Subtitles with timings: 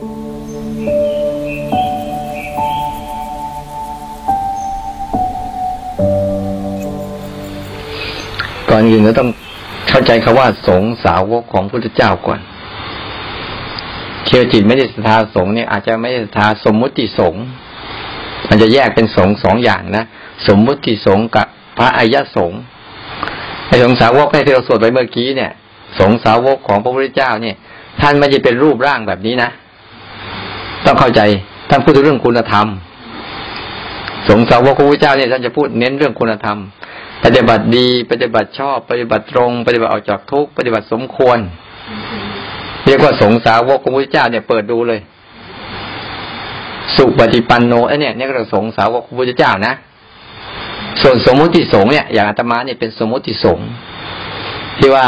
[0.00, 0.06] ก่อ
[8.80, 9.30] นอื่นเราต้อง
[9.88, 12.40] เข้าใจคาว่าสงสาวกของพระพุทธเจ้าก่อน
[14.24, 17.34] เคียวจิตไม่ได้ศรัทธาสงเนี่ยอาจจะไม่ได้ศรัทธาสมมุติสง
[18.48, 20.04] มันจะแยกเป็นสงสองอย่างนะ
[20.48, 21.46] สมมุติสงกับ
[21.78, 22.52] พระอายะสง
[23.66, 25.50] ไอ้สงสาวกที่เราสวดไปเมื่อกี้เนี่ย
[25.98, 27.56] สงสาวกของพระพุทธเจ้าเนี่ย
[28.00, 29.50] ท่านไม่ใช่เป็นรูปร่างแบบนี้นะ
[30.86, 31.20] ต้องเข้าใจ
[31.70, 32.66] ท่านพูดถึงเรื่องคุณธรรม
[34.28, 36.58] สงสาวกของพระพุทธเจ้าเนี่ยท่านจะพูดเน้นเรื่องคุณธรรม
[37.24, 41.38] ปฏิบัติดี ปฏิบัติชอบ ปฏิบัติตรง ปฏิบัติออกจากทุกข์ปฏิบัติสมควร
[42.84, 45.00] เรียกว่าสงสาวกของพระเจ้าเนี่ยเปิดดูเลย
[46.96, 49.74] สุปฏิปันโนไอเนี่ยนี่ก็เรียกสงสาวกของพระเจ้านะ
[51.02, 53.58] ส่วนสมมุติสงเนี่ยอย่างอาตมาเนี่ยเป็นสมมุติสง
[54.78, 55.06] ที่ว่า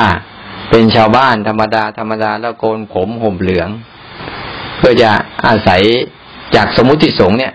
[0.70, 3.68] เป็นชาวบ้านธรรมดาธรรมดาแล้วโกนผมห่มเหลือง
[4.82, 5.10] พื่อจะ
[5.46, 5.82] อาศัย
[6.56, 7.52] จากสมมุติสงเนี่ย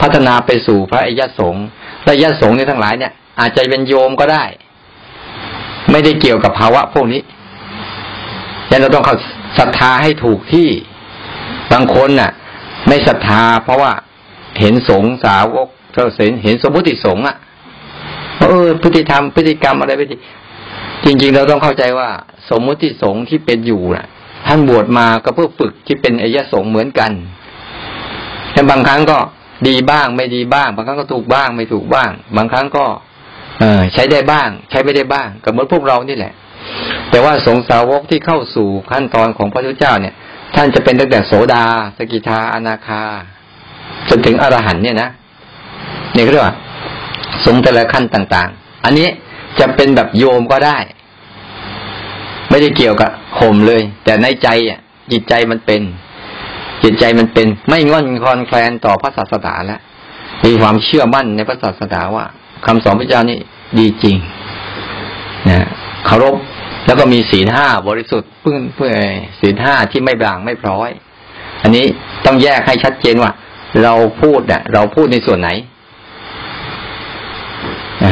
[0.00, 1.66] พัฒนาไปสู่พระอริยสงฆ์
[2.04, 4.44] และยสงฆ์เนี่ยทั้งหลายเนี่ย อาจจะเป็นโยมก็ได้
[5.90, 7.22] ไม่ได้เกี่ยวกับภาวะพวกนี้
[8.70, 9.16] ยันเราต้องเขา
[9.58, 10.68] ศรัทธาให้ถูกที่
[11.72, 12.30] บางคนน่ะ
[12.88, 13.92] ไม่ศรัทธา เพราะว่า
[14.60, 17.36] เห็นสงสาวกเราเห็นเห็นสมมติสงอะ
[18.40, 20.02] เออพฤติธรรมพฤติกรรมอะไรไป
[21.04, 22.08] จริงๆ เราต้องเข้าใจว่า
[22.50, 24.06] สมมติสงที่เป็นอยู่น่ะ
[24.48, 27.12] ท่านบวชมาก็เพื่อฝึกที่เป็นอายะสงเหมือนกัน
[28.52, 29.18] แต่บางครั้งก็
[29.68, 32.84] ดีบ้างไม่ดีบ้าง บางครั้งก็ถูกบ้างไม่ถูกบ้าง บางครั้งก็
[33.60, 36.32] เออใช้ได้บ้าง ใช้ไม่ได้บ้างกับเหมือนพวกเรานี่แหละ
[37.10, 40.14] แต่ว่าสงสาวกที่เข้าสู่ขั้นตอนของพระพุทธเจ้าเนี่ย
[40.54, 41.64] ท่านจะเป็นตั้งแต่โสดา
[41.96, 43.02] สกิทาอนาคา
[44.08, 45.10] จนถึงอรหันเนี่ยนะ
[46.14, 46.54] นี่เรียกว่า
[47.44, 49.08] สงแต่ละขั้นต่าง ๆ อันนี้
[49.60, 50.78] จะเป็นแบบโยมก็ได้
[52.50, 54.80] ไม่ได้เกี่ยวกับห่มเลย แต่ในใจอะ
[55.12, 55.82] จิตใจมันเป็น
[56.84, 59.80] จิตใจมันเป็น ไม่งอนคอนแคลนต่อพระศาสนาแล้ว
[60.44, 62.24] มีความเชื่อมั่นในพระศาสนาว่า
[62.66, 63.38] คำสอนพระเจ้านี่
[63.78, 64.16] ดีจริง
[65.48, 65.66] นะ
[66.06, 66.34] เคารพ
[66.86, 68.90] แล้วก็มีศีลห้าบริสุทธิ์เพื่อเพื่อ
[69.40, 70.90] ศีลห้าที่ไม่บางไม่พร้อย
[71.62, 71.84] อันนี้
[72.26, 73.30] ต้องแยกให้ชัดเจนว่า
[73.82, 75.50] เราพูดเนี่ยเราพูดในส่วนไหน
[78.04, 78.10] นะ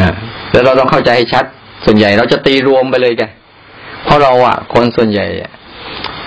[0.53, 1.45] แล้วเราต้องเข้าใจให้ชัด
[1.85, 3.23] ส่วนใหญ่เราจะตีรวมไปเลยแก
[4.05, 5.27] เพราะเราอะคนส่วนใหญ่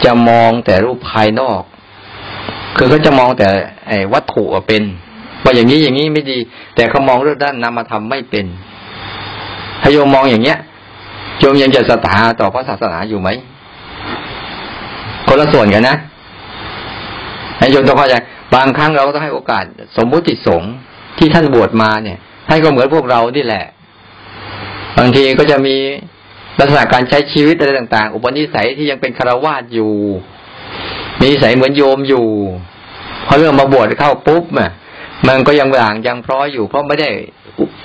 [0.05, 1.61] จะมองแต่รูปภายนอก
[2.77, 3.47] คือเขาจะมองแต่
[3.87, 4.83] ไอ้วัตถุเป็น
[5.43, 6.37] ว่าอย่างนี้อย่างนี้ไม่ดี
[6.75, 8.45] แต่เขามองเรื่องด้านนามธรรมไม่เป็น
[9.81, 10.57] ถ้าโยมมองอย่างเนี้ย
[11.39, 13.29] โยมยังจะศรัทธาต่อพระศาสนาอยู่ไหม
[15.27, 15.95] คนละส่วนกันนะ
[17.59, 18.15] ให้โยมต้องเข้าใจ
[18.55, 19.63] บางครั้งเราก็ต้องให้โอกาส
[19.97, 20.73] สมมุติสงฆ์
[21.17, 23.65] ที่ท่านบวชมาเนี่ยท่านก็เหมือนพวกเรานี่แหละ
[24.97, 25.75] บางทีก็จะมี
[26.59, 29.91] ลักษณะการใช้ชีวิตอะไรต่าง ๆ อุปนิสัยที่ยังเป็นคารวาสอยู่
[31.19, 32.27] มีนิสัยเหมือนโยมอยู่
[33.25, 34.71] พอเรื่องมาบวชเข้าปุ๊บเนี่ย
[35.27, 37.09] มันก็ยังห่างยังพร้อยอยู่ เพราะไม่ได้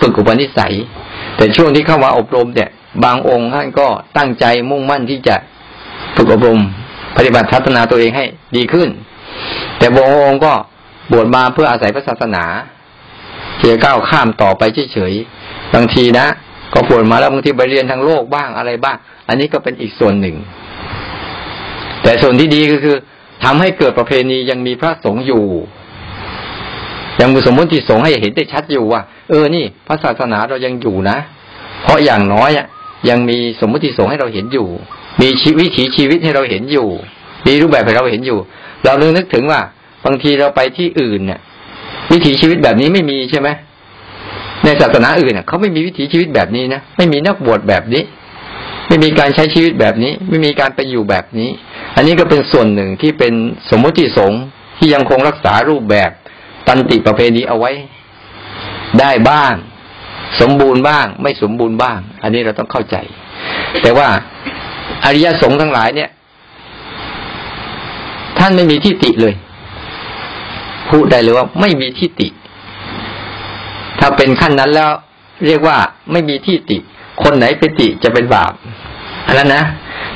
[0.01, 0.75] ฝึกอุปนิสัย
[1.37, 2.71] แต่ช่วงที่เข้ามาอบรมเนี่ย
[3.05, 3.87] บางองค์ท่านก็
[4.17, 5.37] ตั้งใจมุ่งมั่นที่จะ
[6.17, 6.61] ฝึกอบรม
[7.17, 8.25] ปฏิบัติพัฒนาตัวเองให้
[8.57, 8.89] ดีขึ้น
[9.79, 10.53] แต่บางองค์ก็
[11.13, 12.45] บวชมาเพื่ออาศัยพระศาสนา
[13.59, 14.63] ที่จะก้าวข้ามต่อไป
[14.93, 16.27] เฉยๆบางทีนะ
[16.73, 18.97] ก็บวชมาแล้วบางทีไปเรียนทางโลกบ้างอะไรบ้าง
[19.29, 20.37] อันนี้ก็เป็นอีกส่วนหนึ่ง
[22.03, 22.97] แต่ส่วนที่ดีก็คือ
[23.45, 25.45] ทำให้เกิดประเพณียังมีพระสงฆ์อยู่
[27.21, 31.17] ยังมีสมมติที่สงให้เห็นได้ชัดอยู่ว่า เออนี่ พระศาสนาเรายังอยู่นะ
[31.83, 32.67] เพราะอย่างน้อยอะ
[33.09, 34.69] ยังมีสมมติสงให้เราเห็นอยู่
[35.21, 36.89] มีชีวิถีชีวิตให้เราเห็นอยู่
[37.47, 38.39] มีรูปแบบให้เราเห็นอยู่
[38.85, 39.61] เราเรื่องนึกถึงว่า
[40.05, 41.41] บางทีเราไปที่อื่นเนี่ย
[42.13, 43.49] วิถีชีวิตแบบนี้ไม่มีใช่ไหม
[44.63, 48.03] ในศาสนาอื่นเขาไม่มีวิถีชีวิตแบบนี้นะไม่มีนักบวชแบบนี้
[48.89, 51.51] ไม่มีการใช้ชีวิตแบบนี้ ไม่มีการไปอยู่แบบนี้
[51.97, 53.35] อันนี้ก็เป็นส่วนหนึ่งที่เป็น
[53.71, 54.33] สมมติสง
[54.79, 56.11] ที่ยังคงรักษารูปแบบ
[56.67, 57.73] ตันติประเพณีเอาไว้
[59.01, 59.55] ได้บ้าง
[60.41, 62.97] สมบูรณ์บ้าง ไม่สมบูรณ์บ้าง อันนี้เราต้องเข้าใจ
[63.83, 64.09] แต่ว่า
[65.05, 66.11] อริยสงฆ์ทั้งหลายเนี่ย
[68.39, 69.35] ท่านไม่มีที่ติเลย
[70.91, 72.29] พูดได้เลยว่าไม่มีที่ติ
[74.07, 74.91] ถ้าเป็นขั้นนั้นแล้ว
[75.47, 75.77] เรียกว่า
[76.13, 76.79] ไม่มีที่ติ
[77.23, 78.53] คนไหนเป็นติจะเป็นบาป
[79.27, 79.65] อันนั้นนะ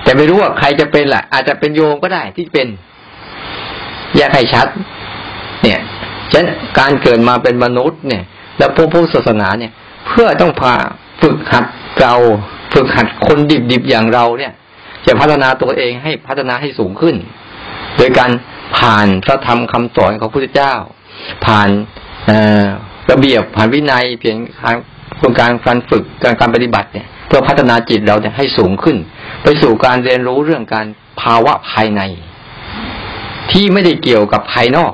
[0.02, 2.68] แต่ไม่รู้ว่าใครจะเป็นล่ะ อาจจะเป็นโยมก็ได้ที่เป็น
[4.16, 4.66] แยกให้ชัด
[5.62, 5.80] เนี่ย
[6.32, 6.48] ฉะนั้น
[6.78, 8.22] การเกิดมาเป็นมนุษย์เนี่ย
[8.58, 9.72] แล้วพวกพุทธศาสนาเนี่ย
[10.08, 10.74] เพื่อต้องพา
[11.22, 11.64] ฝึกหัด
[12.00, 12.14] เรา
[12.74, 13.38] ฝึกหัดคน
[13.70, 14.52] ดิบๆอย่างเราเนี่ย
[15.06, 17.16] จะพัฒนาตัวเองให้พัฒนาให้สูงขึ้น
[17.96, 18.30] โดยการ
[18.78, 20.74] ผ่านพระธรรมคำสอนของพระพุทธเจ้า
[21.46, 21.68] ผ่าน
[23.10, 24.76] ระเบียบผ่านวินัยเพียงการ
[25.16, 28.96] โครงการการฝึกการการปฏิบัติเนี่ย เพื่อพัฒนาจิตเราเนี่ยให้สูงขึ้น
[29.42, 30.86] ไปสู่การเรียนรู้เรื่องการ
[31.20, 32.02] ภาวะภายใน
[33.52, 34.92] ที่ไม่ได้เกี่ยวกับภายนอก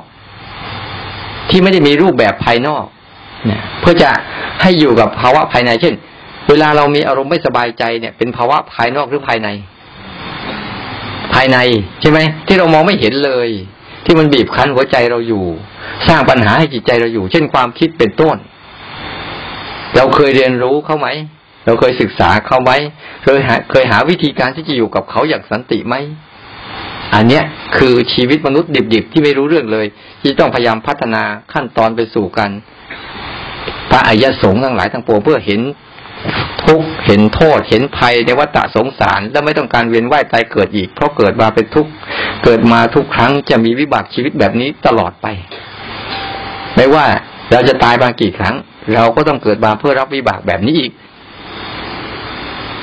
[1.49, 2.85] ที่ไม่ได้มีรูปแบบภายนอก
[3.45, 4.11] เนี่ยเพื่อจะ
[4.61, 5.93] ให้อยู่กับภาวะภายใน เช่น
[6.49, 9.49] เวลาเรามีอารมณ์ไม่สบายใจเนี่ย เป็นภาวะภายนอกหรือภายใน
[11.33, 11.57] ภายใน
[12.01, 13.49] ใช่ไหมที่เรามองไม่เห็นเลย
[14.05, 15.43] ที่มันบีบคั้นหัวใจเราอยู่
[16.07, 18.37] สร้างปัญหาให้จิตใจเราอยู่ เช่นความคิดเป็นต้น
[19.95, 21.07] เราเคยเรียนรู้เขาไหม
[21.65, 22.71] เราเคยศึกษาเขาไหม
[23.23, 25.95] เคยหาเคยหาวิธีการที่จะอยู่กับเขาอย่างสันติไหม
[27.13, 27.43] อันเนี้ย
[27.77, 29.85] คือชีวิตมนุษย์ดิบๆที่ไม่รู้เรื่องเลย
[30.21, 31.23] ที่ต้องพยายามพัฒนา
[31.53, 32.49] ขั้นตอนไปสู่กัน
[33.89, 35.61] พระอายสงฆ์ทั้งหลายทั้งปวงเพื่อเห็น
[36.63, 41.91] ทุกเห็นโทษ เห็นภัยในวัฏสงสาร และไม่ต้องการเวียนว่ายตายเกิดอีก เพราะเกิดมาเป็นทุกข์
[42.43, 45.27] เกิดมาทุกครั้งจะมีวิบากชีวิตแบบนี้ตลอดไป
[46.75, 47.05] ไม่ว่า
[47.51, 48.55] เราจะตายบางกี่ครั้ง
[48.93, 50.91] เราก็ต้องเกิดมาเพื่อรับวิบากแบบนี้อีก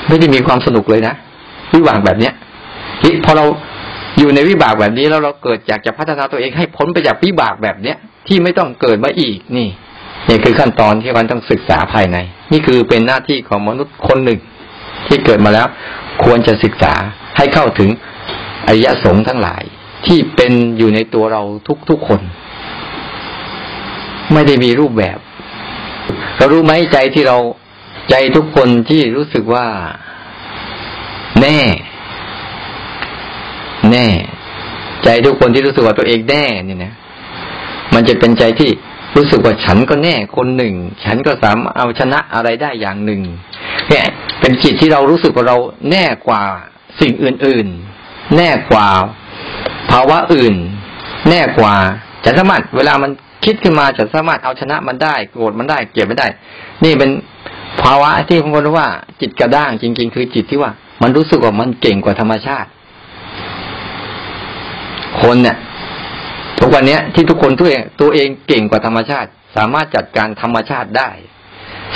[0.09, 1.15] ไม่ได้มีความสนุกเลยนะ
[1.75, 2.33] วิบากแบบเนี้ย
[3.25, 3.45] พอเรา
[4.19, 7.97] อยู่ในวิบากแบบนี้แล้วเราเกิดอยากจะพัฒนาตัวเองให้พ้นไปจากวิบากแบบเนี้ย
[8.29, 9.69] ที่ไม่ต้องเกิดมาอีกนี่
[10.29, 12.19] นี่คือขั้นตอนที่มันต้องศึกษาภายใน
[12.53, 14.41] นี่คือเป็นหน้าที่ของมนุษย์คนหนึ่ง
[15.07, 15.67] ที่เกิดมาแล้ว
[16.25, 16.95] ควรจะศึกษา
[17.37, 17.91] ให้เข้าถึง
[18.67, 19.63] อริยสงฆ์ทั้งหลาย
[20.07, 21.43] ที่เป็นอยู่ในตัวเรา
[21.89, 22.21] ทุกๆคน
[24.33, 25.19] ไม่ได้มีรูปแบบ
[26.37, 27.39] เรารู้ไหมใจที่เรา
[28.11, 29.67] ใจทุกคนที่รู้สึกว่า
[31.41, 31.59] แน่
[33.93, 34.07] แน่
[35.05, 36.95] ใจทุกคนที่รู้สึกว่าตัวเองแน่เนี่ยนะ
[37.95, 38.71] มันจะเป็นใจที่
[39.17, 40.75] รู้สึกว่าฉันก็แน่คนหนึ่ง
[41.05, 43.21] ฉันก็สามารถเอาชนะอะไรได้อย่างหนึ่ง
[43.89, 44.07] เนี่ย
[44.41, 45.57] เป็นจิตที่เรารู้สึกว่าเรา
[45.91, 46.43] แน่กว่า
[47.01, 48.87] สิ่งอื่นๆ แน่กว่า
[49.91, 50.55] ภาวะอื่น
[51.29, 51.75] แน่กว่า
[52.25, 53.11] ฉันสามารถเวลามัน
[53.45, 56.27] คิดขึ้นมาฉันสามารถเอาชนะมันได้โกรธมันได้เกลียดไม่ได้
[56.85, 57.11] นี่เป็น
[57.83, 58.89] ภาวะที่ผมรู้ว่า
[59.21, 60.71] จิตกระด้างจริง ๆ คือจิตที่ว่า
[61.03, 62.69] มันรู้สึกว่ามันเก่งกว่าธรรมชาติ
[65.21, 65.57] คนเนี่ย
[66.63, 71.11] ทุกวันนี้ที่ทุกคนตัวเองตัวเองเก่งกว่าธรรมชาติ สามารถจัดการธรรมชาติได้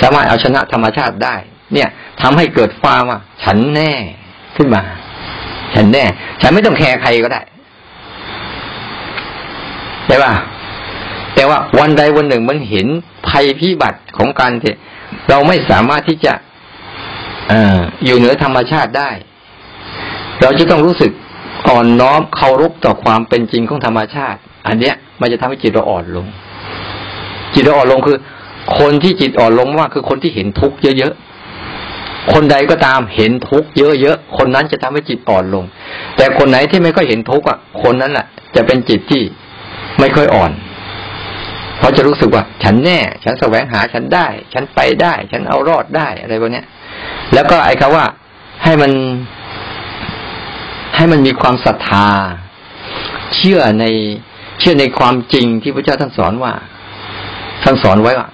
[0.01, 1.35] สามารถเอาชนะธรรมชาติได้
[1.73, 1.89] เนี่ย
[2.21, 3.91] ทำให้เกิดความว่าฉันแน่
[4.55, 4.83] ขึ้นมา
[5.75, 6.03] ฉันแน่
[6.41, 7.41] ฉันไม่ต้องแคร์ใครก็ได้
[10.05, 10.33] ใช่ป่ะ
[11.35, 12.87] แต่ว่าวันใดวันหนึ่งมันเห็น
[13.27, 14.73] ภัยพิบัติของการที่
[15.29, 16.33] เราไม่สามารถที่จะ
[17.51, 17.53] อ
[18.05, 19.09] อยู่เหนือธรรมชาติได้
[20.41, 21.11] เราจะต้องรู้สึก
[21.67, 26.25] อ่อนน้อมเคารพต่อความเป็นจริงของธรรมชาติ อันเนี้ย มันจะทำให้จิตเราอ่อนลง
[27.53, 28.17] จิตเราอ่อนลงคือ
[28.79, 35.63] คนที่จิตอ่อนลงว่าคือคนที่เห็นทุกข์เยอะๆคนใดก็ตามเห็นทุกข์เยอะๆคนนั้นจะทำให้จิตอ่อนลง
[36.17, 38.25] แต่คนไหนที่ไม่ค่อยเห็นทุกข์อะคนนั้นแหละ
[38.55, 39.21] จะเป็นจิตที่
[39.99, 40.51] ไม่ค่อยอ่อน
[41.79, 46.65] เพราะจะรู้สึกว่า ฉันแน่ ฉันแสวงหาฉันได้ ฉันไปได้ ฉันเอารอดได้อะไรพวกนี้ย
[47.33, 48.05] แล้วก็ไอ้คำว่า
[48.63, 48.91] ให้มัน
[50.95, 52.07] ให้มันมีความศรัทธา
[53.35, 53.85] เชื่อใน
[54.59, 56.53] เชื่อในความจริงที่พระเจ้าท่านสอนว่า
[57.63, 58.27] ท่านสอนไว้ว่า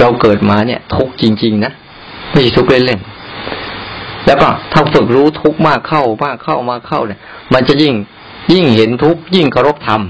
[0.00, 1.72] เราเกิดมาเนี่ย ทุกจริง ๆ นะ
[2.30, 7.20] ไม่ใช่ทุกเล่นๆแล้วก็ถ้าฝึกรู้ทุกมากเข้ามากเข้ามาเข้าเนี่ย
[7.54, 7.94] มันจะยิ่ง
[8.52, 10.00] ยิ่งเห็นทุกยิ่งเคารพธรรม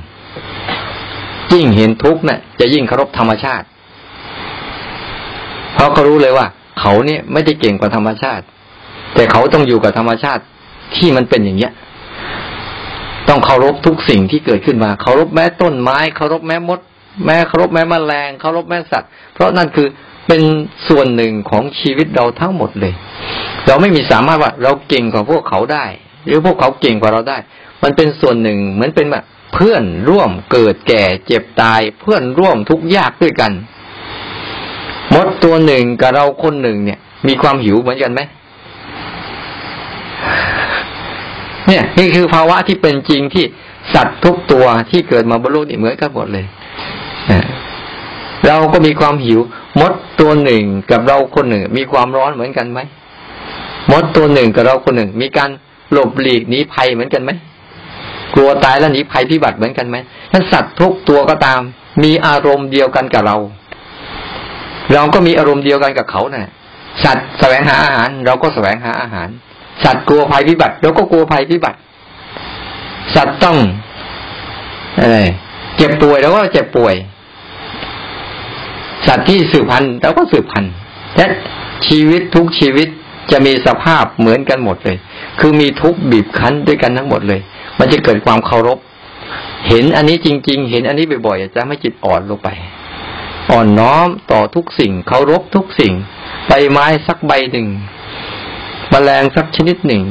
[1.52, 3.66] ยิ่งเห็นทุกเนี่ยจะยิ่งเคารพธรรมชาติ
[5.74, 6.46] เพราะเขารู้เลยว่า
[6.80, 8.44] เขาเนี่ยไม่ได้เก่งกว่าธรรมชาติ
[9.14, 10.42] แต่เขาต้องอยู่กับธรรมชาติ
[10.96, 11.72] ที่มันเป็นอย่างเนี้ย
[13.28, 16.80] ต้องเคารพทุกสิ่งที่เกิดขึ้นมาเคารพแม้ต้นไม้เคารพแม้มด
[17.24, 19.88] แม้เคารพแม้มแมลงเคารพแม้สัตว์ เพราะนั่นคือ
[20.28, 20.42] เป็น
[20.88, 22.94] ส่วนหนึ่งของชีวิตเราทั้งหมดเลย
[23.66, 25.86] เราไม่มีสามารถว่าเราเก่งกว่าพวกเขาได้
[26.26, 27.38] หรือพวกเขาเก่งกว่าเราได้
[27.82, 29.24] มันเป็นส่วนหนึ่งเหมือนเป็นแบบ
[29.54, 33.52] เพื่อนร่วมเกิดแก่เจ็บตายเพื่อนร่วมทุกยากด้วยกัน
[35.14, 38.20] มดตัวหนึ่งกับเราคนหนึ่งเนี่ย มีความหิวเหมือนกันไหม
[41.68, 43.44] เนี่ย นี่คือภาวะที่เป็นจริงที่
[43.94, 46.44] สัตว์ทุกตัวที่เกิดมาบนโลกนี่เหมือนกันหมดเลย
[48.46, 49.40] เราก็มีความหิว
[49.80, 52.80] มดตัวหนึ่งกับเราคนหนึ่ง มีความร้อนเหมือนกันไหม
[53.92, 55.50] มดตัวหนึ่งกับเราคนหนึ่ง มีการ
[55.92, 57.30] หลบหลีกหนีภัยเหมือนกันไหม
[58.34, 59.96] กลัวตายแล้วหนีภัยพิบัติเหมือนกันไหม
[60.32, 61.60] ท่านสัตว์ทุกตัวก็ตาม
[62.04, 63.36] มีอารมณ์เดียวกันกับเรา
[64.92, 66.52] เราก็มีอารมณ์เดียวกันกับเขานะ่ะ
[67.04, 69.28] สัตว์แสวงหาอาหาร เราก็แสวงหาอาหาร
[69.84, 71.78] สัตว์กลัวภัยพิบัติเราก็กลัวภัยพิบัติ
[73.14, 73.56] สัตว์ต้อง
[75.00, 75.18] อะไร
[75.76, 76.94] เจ็บป่วยเราก็เจ็บป่วย
[79.06, 80.72] สัตว์ที่สืบพันธุ์เราก็สืบพันธุ์
[81.16, 81.26] และ
[81.86, 82.88] ชีวิตทุกชีวิต
[83.30, 84.96] จะมีสภาพเหมือนกันหมดเลย
[85.40, 87.40] คือมีทุกบีบคั้นด้วยกันทั้งหมดเลย
[87.78, 88.78] มันจะเกิดความเคารพ
[89.68, 92.48] เห็นอันนี้จริง ๆ เห็นอันนี้บ่อยๆจะไม่จิตอ่อนลงไป
[93.50, 95.92] อ่อนน้อมต่อทุกสิ่ง เคารพทุกสิ่ง
[96.48, 97.66] ใบไม้สักใบหนึ่ง
[98.96, 100.02] มแมลงสักชนิดหนึ่ง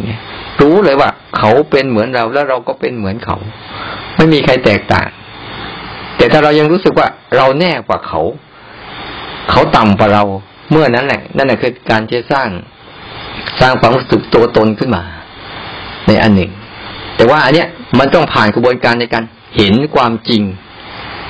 [0.61, 3.37] รู้เลยว่า เขาเป็นเหมือนเราแล้วเราก็เป็นเหมือนเขา
[4.15, 5.07] ไม่มีใครแตกต่าง
[6.17, 8.21] แต่ถ้าเรายังรู้สึกว่าเราแน่กว่าเขา
[9.49, 10.23] เขาต่ำกว่าเรา
[10.71, 12.49] เมื่อนั้นแหละ นั่นแหละคือการที่สร้าง
[13.61, 15.03] สร้างความรู้สึกตัวตนขึ้นมา
[16.07, 16.51] ในอันหนึ่ง
[17.15, 17.67] แต่ว่าอันเนี้ย
[17.99, 19.23] มันต้องผ่านกระบวนการในการ
[19.57, 20.43] เห็นความจริง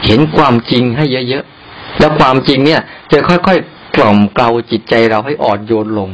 [0.06, 2.82] เห็นความจริงให้เยอะๆแล้วความจริงเนี่ย
[3.12, 6.10] จะค่อยๆกล่อมเกลาจิตใจเราให้อ่อนโยนลง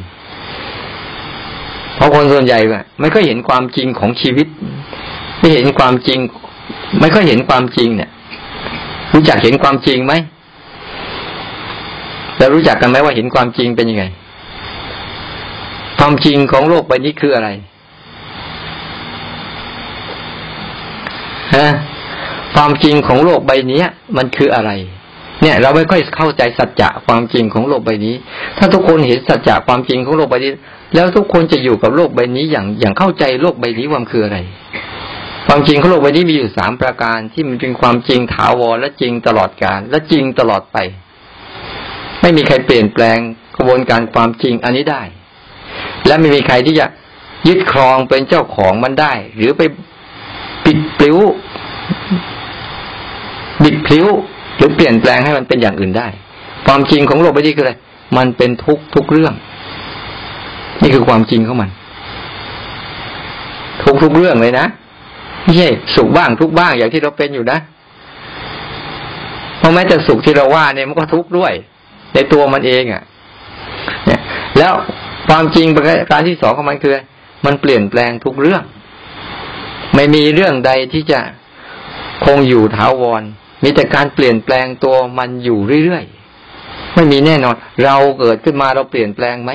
[1.95, 2.59] เพราะคนส่วนใหญ่
[2.99, 4.47] ไม่ค่อยเห็นความจริงของชีวิต
[5.39, 6.19] ไม่เห็นความจริง
[6.99, 8.09] ไม่ค่อยเห็นความจริงเนี่ย
[9.13, 10.13] รู้จักเห็นความจริงไหม
[12.37, 14.03] แล้วรู้จักกันไหมว่าเห็นความจริงเป็นยังไง
[15.99, 17.49] ความจริงของโลกใบนี้คืออะไร
[21.55, 21.67] ฮะ
[22.55, 23.83] ความจริงของโลกใบนี้
[24.17, 24.71] มันคืออะไร
[25.41, 28.15] เนี่ย เราไม่ค่อยเข้าใจสัจจะความจริงของโลกใบนี้
[28.57, 30.51] ถ้าทุกคนเห็นสัจจะความจริงของโลกใบนี้
[30.95, 34.37] แล้วทุกคนจะอยู่กับโลกใบนี้อย่างอย่างเข้าใจโลกใบนี้ว่าคืออะไร
[35.47, 40.77] ความจริงของโลกใบนี้มีอยู่สามประการที่มันเป็นความจริงถาวรและจริงตลอดกาลและจริงตลอดไป
[42.21, 43.17] ไม่มีใครเปลี่ยนแปลง
[43.57, 45.01] กระบวนการความจริงอันนี้ได้
[46.07, 46.85] และไม่มีใครที่จะ
[47.47, 49.61] ยึดครองเป็นเจ้าของมันได้ หรือไป
[50.65, 51.17] ปิดปลิ้ว
[53.63, 54.07] บิดพลิ้ว
[54.61, 56.07] หรือเปลี่ยนแปลงให้มันเป็นอย่างอื่นได้
[56.67, 57.73] ความจริงของโลกใบนี้คืออะไร
[58.17, 59.33] มันเป็นทุกทุกเรื่อง
[60.81, 61.69] นี่คือความจริงของมัน
[63.83, 64.65] ทุกทุกเรื่องเลยนะ
[65.43, 67.57] ไม่ใช่สุขบ้างทุกบ้างอย่างที่เราเป็นอยู่นะ
[69.57, 71.53] เพราะแม้แต่สุขที่เราว่าเนี่ยมันก็ทุกข์ด้วย
[72.13, 73.01] ในตัวมันเองอะ่ะ
[74.05, 74.21] เนี่ย
[74.57, 74.73] แล้ว
[75.29, 76.93] ความจริงประการที่สองของมันคือ
[77.45, 78.63] มันเปลี่ยนแปลงทุกเรื่อง
[79.95, 81.19] ไม่มีเรื่องใดที่จะ
[82.25, 83.21] คงอยู่ถาวร
[83.63, 89.51] มีแต่การเปลี่ยนแปลงตัวมันอยู่เรื่อยๆ ไม่มีแน่นอน เราเกิดขึ้นมาเราเปลี่ยนแปลงไหม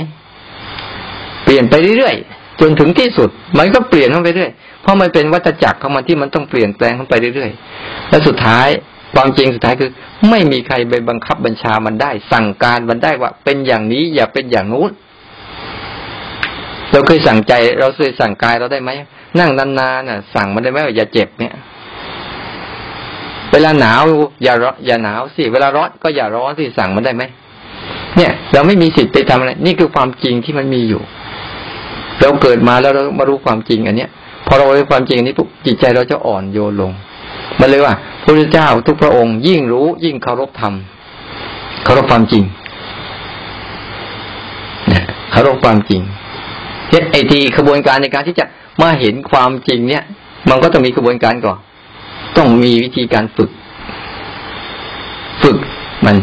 [1.45, 4.51] เปลี่ยนไปเรื่อยๆ จนถึงที่สุด มันก็เปลี่ยนเข้าไปเรื่อย
[4.83, 8.69] เพราะมันเป็นวัฏจักรของมันที่มันต้องเปลี่ยนแปลงเข้าไปเรื่อยๆ และสุดท้าย
[9.15, 9.91] ความจริงสุดท้ายคือ
[10.31, 14.91] ไม่มีใครไปบังคับบัญชามันได้ สั่งการมันได้ว่า เป็นอย่างนี้อย่าเป็นอย่างนู้น
[16.93, 18.91] เราเคยสั่งใจ เราเคยสั่งกายเราได้ไหม
[19.39, 21.55] นั่งนานๆน่ะ สั่งมันได้ไหมว่าอย่าเจ็บเนี่ย
[23.53, 24.03] เวลาหนาว
[24.43, 27.23] อย่าร้อนอย่าหนาวสิ เวลาร้อนก็อย่าร้อนสิสั่งมันได้ไหม
[28.17, 31.03] เนี่ย เราไม่มีสิทธิ์ไปทำอะไร นี่คือความจริงที่มันมีอยู่
[32.21, 34.11] เราเกิดมาแล้วเรามารู้ความจริงอันเนี้ย
[34.47, 36.93] พอเรารู้ความจริงอันนี้ปุ๊บจิตใจเราจะอ่อนโยนลง
[37.61, 40.75] มันเลยว่าพระพุทธเจ้าทุกพระองค์ยิ่งรู้ยิ่งเคารพธรรม
[41.85, 42.45] เคารพความจริง
[45.31, 46.01] เคารพความจริง
[46.91, 48.45] เฮ็ไอทีกระบวนการในการที่จะ
[48.83, 50.05] มาเห็นความจริงเนี่ย
[50.51, 51.59] มันก็ต้องมีกระบวนการก่อน
[52.37, 53.51] ต้องมีวิธีการฝึก
[55.43, 55.57] ฝึก
[56.07, 56.17] มัน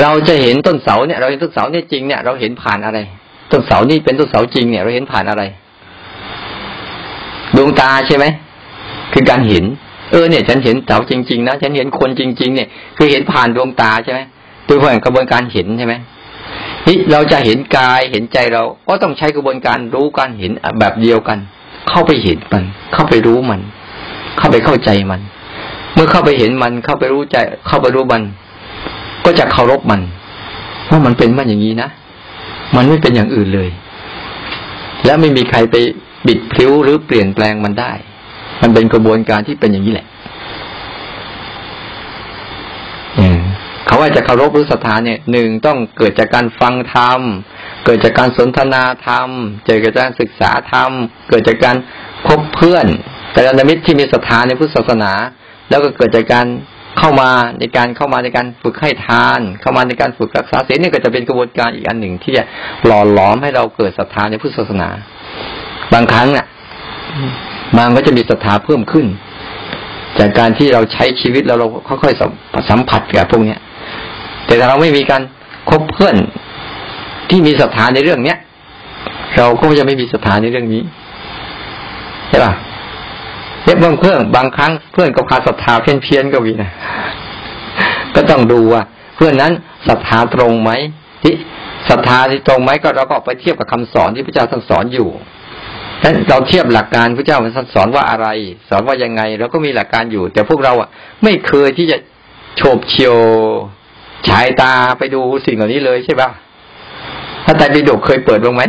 [0.00, 2.98] เราจะเห็นต้นเสาเนี่ย เราเห็นต้นเสาเนี่ยจริงเนี่ยเราเห็นผ่านอะไร
[3.52, 5.42] ต้นเสานี่เป็นต้นเสาจริงเนี่ย เราเห็นผ่านอะไร
[7.56, 8.24] ดวงตาใช่ไหม
[9.12, 9.64] คือการเห็น
[10.10, 14.20] เออเนี่ย ฉันเห็นเสาจริง ๆ นะฉันเห็นคนจริง ๆ เนี่ย คือเห็นผ่านดวงตาใช่ไหม
[14.66, 15.94] โดยผ่านกระบวนการเห็นใช่ไหม
[16.86, 21.38] นี่เราจะเห็นกายเห็นใจเรา ก็ต้องใช้กระบวนการรู้การเห็นแบบเดียวกัน
[21.88, 23.60] เข้าไปเห็นมัน เข้าไปรู้มัน
[24.38, 25.20] เข้าไปเข้าใจมัน
[25.94, 28.22] เมื่อเข้าไปเห็นมันเข้าไปรู้ใจ เข้าไปรู้มัน
[29.24, 30.00] ก็จะเคารพมัน
[30.90, 31.88] ว่ามันเป็นมันอย่างนี้นะ
[32.76, 33.68] มันไม่เป็นอย่างอื่นเลย
[35.04, 35.76] และไม่มีใครไป
[36.26, 37.92] บิดพลิ้วหรือเปลี่ยนแปลงมันได้
[38.62, 40.06] มันเป็นกระบวนการที่เป็นอย่างนี้แหละ
[43.86, 47.20] เขาว่าจะเคารพรือศรัทธาเนี่ยหนึ่งต้องเกิดจากการฟังธรรม
[47.84, 49.28] เกิดจากการสนทนาธรรม
[49.64, 50.90] เกิดจากการศึกษาธรรม
[51.28, 51.76] เกิดจากการ
[52.26, 52.86] คบเพื่อน
[53.38, 55.12] กัลยาณมิตรที่มีศรัทธาในพุทธศาสนา
[55.68, 56.46] แล้วก็เกิดจากการ
[56.98, 62.42] เข้ามาในการเข้ามาในการฝึกให้ทาน เข้ามาในการฝึกรักษาศีลนี่ก็จะเป็นกระบวนการอีกอันหนึ่ง ที่จะ
[62.86, 64.88] หล่อหลอมให้เราเกิดศรัทธาในพุทธศาสนา
[65.92, 66.46] บางครั้งเนี่ย
[67.76, 69.06] มันก็จะมีศรัทธาเพิ่มขึ้น
[70.18, 73.60] จากการที่เราใช้ชีวิตแล้วเราค่อยๆสัมผัสกับพวกเนี้ย
[74.46, 75.22] แต่ถ้าเราไม่มีการ
[75.70, 76.16] คบเพื่อน
[77.30, 78.38] ที่มีศรัทธาในเรื่องเนี้ย
[79.36, 80.82] เราก็จะไม่มีศรัทธาในเรื่องนี้
[82.28, 82.52] ใช่ป่ะ
[83.62, 86.70] เบางเพื่อนบางครั้งเพื่อนก็พาดศรัทธาเพี้ยนเพี้ยนก็มีนะ
[88.14, 88.82] ก็ต้องดูว่า
[89.16, 89.52] เพื่อนนั้น
[89.88, 90.70] ศรัทธาตรงไหม
[91.22, 91.34] ที่
[91.88, 95.08] ศรัทธาที่ตรงไหมก็เราก็ไปเทียบกับคำสอนที่พระเจ้าท่านสอนอยู่
[96.04, 98.26] นั้นเราเทียบหลักการพระเจ้าท่านสอนว่าอะไร
[98.68, 100.88] สอนว่ายังไงเราก็มีหลักการอยู่ แต่พวกเราอะ
[101.24, 101.96] ไม่เคยที่จะ
[102.56, 103.16] โฉบเฉียว
[104.28, 106.30] ฉายตาไปดูสิ่งเหล่านี้เลยใช่ปะ
[107.44, 108.62] ถ้าแต่ปิฎกเคยเปิดบ้างไหม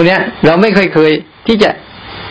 [0.00, 1.12] วกนี้ยเราไม่เคยเคย
[1.46, 1.70] ที่จะ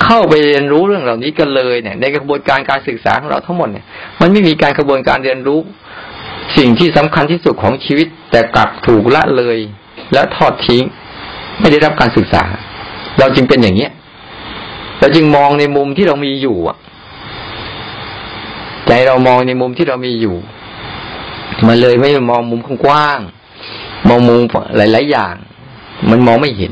[0.03, 3.85] เข้าไปเรียนรู้เรื่องเหล่านี้กันเลยเนี่ย ในกระบวนการการศึกษาของเราทั้งหมดเนี่ย
[4.21, 5.59] มันไม่มีการกระบวนการเรียนรู้
[6.57, 9.57] สิ่งที่สำคัญที่สุดของชีวิต แต่กลับถูกละเลย
[10.13, 10.83] และทอดทิ้ง
[11.59, 12.43] ไม่ได้รับการศึกษา
[13.19, 13.91] เราจึงเป็นอย่างเนี้ย
[14.99, 16.77] เราจึงมองในมุมที่เรามีอยู่อะ
[18.87, 20.35] ใจเรามองในมุมที่เรามีอยู่
[21.67, 23.19] มันเลยไม่มองมุมกว้าง
[24.07, 24.41] มองมุม
[24.77, 25.35] หลาย ๆ อย่าง
[26.09, 26.67] มันมองไม่เห็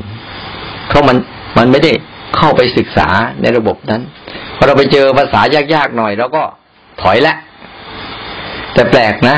[0.88, 1.16] เพราะมัน
[1.58, 1.92] มันไม่ได้
[2.36, 3.08] เข้าไปศึกษา
[3.42, 4.02] ในระบบนั้น
[4.56, 5.40] พอเราไปเจอภาษา
[5.74, 6.42] ยากๆหน่อยเราก็
[7.02, 7.34] ถอยละ
[8.74, 9.36] แต่แปลกนะ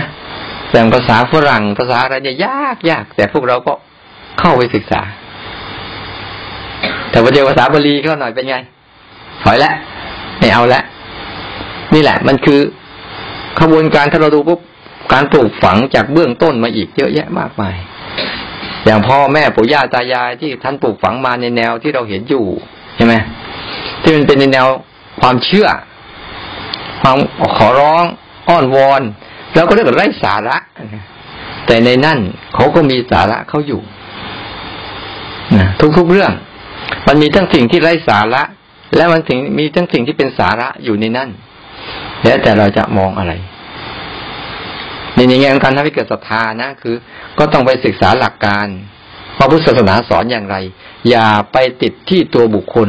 [0.71, 3.73] แต่ภาษาฝรั่งภาษาอะไรเนี่ยยากยากแต่พวกเราก็
[4.40, 5.00] เข้าไปศึกษา
[7.11, 8.57] แต่พอเจอภาษาบาลีเข้าหน่อยเป็นไง
[9.45, 9.73] ถอยละ
[10.38, 10.83] ไม่เอาละ
[11.95, 12.61] นี่แหละ มันคือ
[13.61, 14.61] ขบวนการถ้าเราดูปุ๊บ
[15.12, 17.76] การปลูกฝังจากเบื้องต้นมาอีกเยอะแยะมากมาย
[18.87, 22.44] อย่างพ่อแม่ปู่ย่าตายายที่ท่านปลูกฝังมาในแนวที่เราเห็นอยู่
[22.96, 23.14] ใช่ไหม
[24.02, 24.66] ที่มันเป็นในแนว
[25.20, 25.68] ความเชื่อ
[27.02, 27.16] ความ
[27.56, 28.04] ขอร้อง
[28.49, 29.02] อ้อนวอน
[29.54, 30.56] เราก็เรียกว่าไร้สาระ
[31.66, 32.18] แต่ในนั่น
[32.54, 33.80] เขาก็มีสาระเขาอยู่
[35.56, 35.66] นะ
[35.99, 36.32] ทุกๆเรื่อง
[37.06, 38.42] มันมีทั้งสิ่งที่ไร้สาระ
[38.96, 41.30] และมันถึงมีทั้งสิ่งที่เป็นสาระอยู่ในนั่น
[42.25, 43.32] แล้วแต่เราจะมองอะไร
[45.14, 46.94] ในในแง่ของการทำให้เกิดศรัทธานะคือ
[47.38, 48.66] ก็ต้องไปศึกษาหลักการ
[49.38, 50.56] ว่าพุทธศาสนาสอนอย่างไร
[51.08, 52.88] อย่าไปติดที่ตัวบุคคล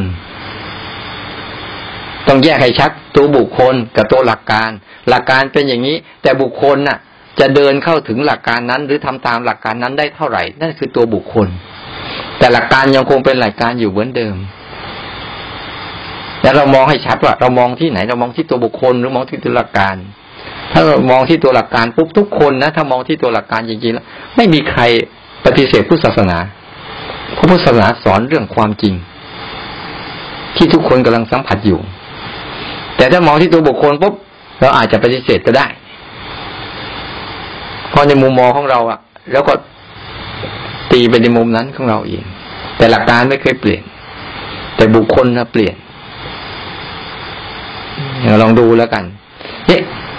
[2.28, 4.70] ต้องแยกให้ชัดตัวบุคคลกับตัวหลักการ
[5.08, 6.98] หลักการเป็นอย่างนี้ แต่บุคคลน่ะ
[7.40, 11.48] จะเดินเข้าถึงหลักการนั้น หรือทำตามหลักการนั้นได้เท่าไหร่ นั่นคือตัวบุคคล
[12.38, 14.36] แต่หลักการยังคงเป็นหลักการอยู่เหมือนเดิม
[16.42, 19.96] แล้วเรามองให้ชัดว่า เรามองที่ไหนเรามองที่ตัวบุคคลหรือมองที่ตัวหลักการ
[20.72, 24.04] ถ้าเรามองที่ตัวหลักการปุ๊บทุกคนนะ ถ้ามองที่ตัวหลักการจริงๆแล้ว
[24.36, 24.82] ไม่มีใคร
[25.44, 26.38] ปฏิเสธพุทธศาสนา
[27.34, 28.94] เพราะพุทธศาสนาสอนเรื่องความจริง
[30.56, 31.80] ที่ทุกคนกำลังสัมผัสอยู่
[32.96, 34.14] แต่ถ้ามองที่ตัวบุคคลปุ๊บ
[34.60, 35.66] เราอาจจะปฏิเสธก็ได้
[37.90, 38.98] เพราะในมุมมองของเราอะ
[39.32, 39.52] แล้วก็
[40.92, 42.24] ตีไปในมุมนั้นของเราเอง
[42.76, 43.82] แต่หลักการไม่เคยเปลี่ยน
[44.76, 45.74] แต่บุคคลนะเปลี่ยน
[48.42, 49.04] ลองดูแล้วกัน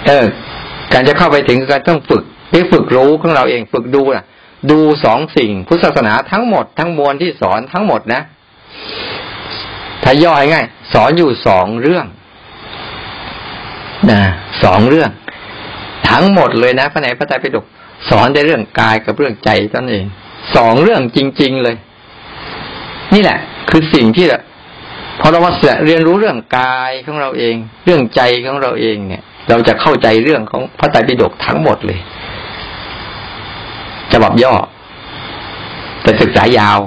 [0.06, 0.26] เออ
[0.92, 4.24] การจะเข้าไปถึงการต้องฝึกไปฝึกรู้ของเราเองฝึกดูนะ่ะ
[4.70, 8.22] ดูสองสิ่ง พุทธศาสนาทั้งหมดทั้งมวลที่สอนทั้งหมดนะ
[10.02, 12.06] ถ้าย่อง่ายสอนอยู่สองเรื่อง
[14.10, 14.22] นะ
[14.62, 15.10] สองเรื่อง
[16.10, 17.64] ทั้งหมดเลยนะพระไหนพระไตรปิฎก
[18.10, 20.04] สอนในเรื่องกายกับเรื่องใจตนเอง
[20.56, 21.76] สองเรื่องจริง ๆเลย
[23.14, 23.38] นี่แหละ
[23.70, 24.26] คือสิ่งที่
[25.20, 25.52] พอเรามา
[25.86, 31.98] เรียนรู้เรื่องกายของเราเอง เรื่องใจของเราเองเนี่ย เราจะเข้าใจเรื่องของพระไตรปิฎกทั้งหมดเลย
[34.12, 34.54] ฉบับย่อ
[36.02, 36.78] แต่ศึกษายาว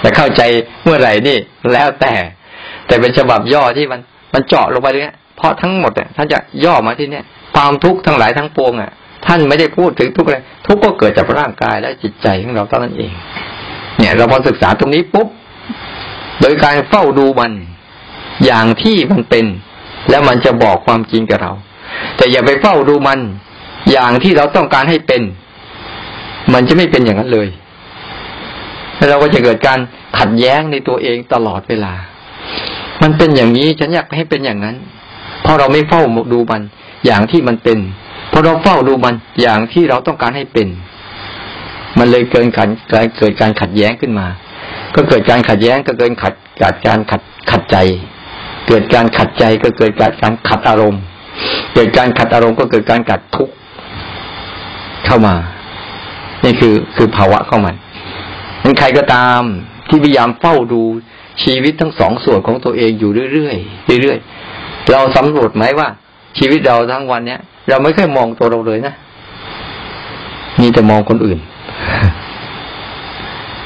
[0.00, 0.42] แต่เข้าใจ
[0.84, 1.38] เมื่อไหร่นี่
[1.72, 2.14] แล้วแต่
[2.86, 4.00] แต่เป็นฉบับย่อที่มัน
[4.34, 5.02] มันเจาะลงไปเลย
[5.36, 8.90] เพราะทั้งหมดเนี่ยท่านจะย่อมาที่เนี่ยความทุกข์ทั้งหลายทั้งปวงอะ
[9.26, 13.12] ท่านไม่ได้พูดถึงทุกอะไรทุกก็เกิดจากร่างกายและจิตใจของเราเท่านั้นเอง
[13.98, 15.28] เนี่ยเราพอศึกษาตรงนี้ปุ๊บ
[16.40, 17.52] โดยการเฝ้าดูมัน
[18.44, 19.44] อย่างที่มันเป็น
[20.10, 21.52] แล้วมันจะบอกความจริงกับเรา
[22.16, 23.20] แต่อย่าไปเฝ้าดูมัน
[23.90, 25.22] อย่างที่เราต้องการให้เป็น
[26.52, 27.48] มันจะไม่เป็นอย่างนั้นเลย
[28.96, 29.78] แล้วเราก็จะเกิดการ
[30.18, 31.94] ขัดแย้งในตัวเองตลอดเวลา
[33.02, 34.76] มันเป็นอย่างนี้ฉันอยากให้เป็นอย่างนั้น
[35.42, 36.62] เพราะเราไม่เฝ้าดูมัน
[37.06, 37.78] อย่างที่มันเป็น
[38.30, 40.68] เพราะเราเฝ้าดูมันอย่างที่เราต้องการให้เป็น
[41.98, 42.68] มันเลยเกินการ
[43.18, 44.26] เกิดการขัดแย้งขึ้นมา
[44.94, 47.76] ก็เกิดการขัดแย้งก็เกินขัดกดการขัดขัดใจ
[48.68, 51.02] เกิดการขัดใจก็เกิดการขัดอารมณ์
[51.74, 53.54] เกิดการขัดอารมณ์ก็เกิดการกัดทุกข์
[55.06, 55.34] เข้ามา
[56.44, 57.72] นี่คือคือภาวะเข้ามา
[58.64, 59.42] นั้นใครก็ตาม
[59.88, 60.82] ที่พยายามเฝ้าดู
[61.44, 65.88] ชีวิตทั้งสองส่วนของตัวเองอยู่เรื่อยๆเรื่อยๆเราสำรวจไหมว่า
[66.38, 68.94] ชีวิตเราทั้งวันเนี้ยเราไม่เคยมองตัวเราเลยนะ
[70.60, 71.38] มีแต่มองคนอื่น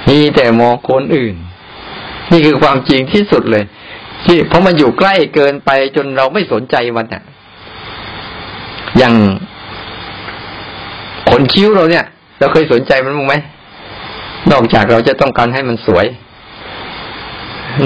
[0.09, 1.35] มีแต่มองคนอื่น
[2.31, 3.65] นี่คือความจริงที่สุดเลย
[4.27, 7.23] ที่เพราะมันอยู่ใกล้เกินไปจนเราไม่สนใจมันอะ
[8.99, 9.15] อย่าง
[11.31, 12.05] ขนคิ้วเราเนี่ย
[12.39, 13.35] เราเคยสนใจมันมั้งไหม
[14.53, 16.07] นอกจากเราจะต้องการให้มันสวย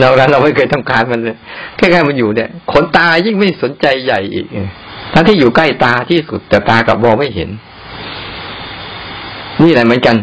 [0.00, 1.36] นอกนั้นเราไม่เคยต้องการมันเลย
[1.76, 4.46] แค่แค่มันอยู่เนี่ยขนตายิ่งไม่สนใจใหญ่อีก
[5.12, 7.50] ทั้งที่อยู่ใกล้ตาที่สุดแต่ตากับมองไม่เห็น
[9.62, 10.16] นี่แหละเหมือนกัน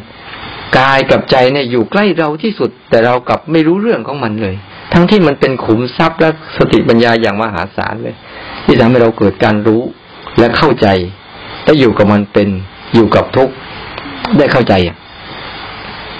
[0.77, 4.55] กายกับใจเนี่ยอยู่ใกล้เราที่สุด แต่เรากลับไม่รู้เรื่องของมันเลย
[4.93, 8.15] ทั้งที่มันเป็นขุมทรัพย์และสติปัญญาอย่างมหาศาลเลย
[8.65, 9.81] ที่ทำให้เราเกิดการรู้
[10.39, 10.87] และเข้าใจ
[11.63, 12.49] และอยู่กับมันเป็น
[12.93, 13.49] อยู่กับทุก
[14.37, 14.97] ได้เข้าใจอะ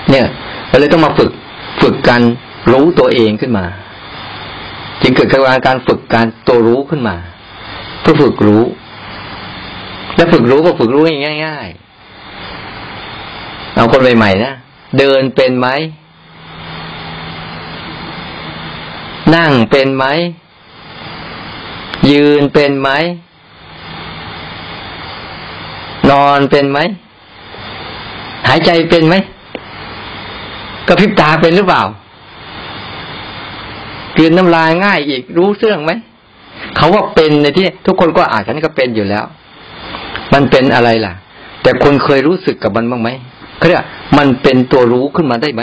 [0.10, 0.26] เนี่ย
[0.70, 1.32] เราเลยต้องมาฝึก
[1.82, 2.22] ฝึกการ
[2.72, 3.66] รู้ตัวเองขึ้นมา
[5.02, 7.16] จึงเกิดการการฝึกการตัวรู้ขึ้นมา
[8.02, 8.64] เพื่อฝึกรู้
[10.16, 11.02] และฝึกรู้ก็ฝึกรู้
[11.46, 14.54] ง่ายๆเอาคนใหม่ๆนะ
[15.00, 15.68] เดินเป็นไหม
[19.36, 20.06] นั่งเป็นไหม
[22.12, 22.90] ยืนเป็นไหม
[26.12, 26.80] นอนเป็นไหม
[28.48, 29.16] หายใจเป็นไหม
[30.88, 31.84] กระพริบตาเป็นหรือเปล่า
[34.14, 35.92] เกืนน้ำลายง่ายอีกรู้เรื่องไหม
[36.76, 39.26] เขาว่าเป็นในที่ทุกคนก็อาจฉันก็เป็นอยู่แล้ว
[40.34, 41.14] มันเป็นอะไรล่ะ
[41.62, 43.10] แต่คนเคยรู้สึกกับมันบ้างไหม
[43.58, 43.80] เขาเรียก
[44.18, 45.62] มันเป็นตัวรู้ขึ้นมาได้ไหม